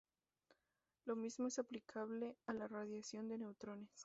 [1.05, 3.91] Lo mismo es aplicable a la radiación de neutrones.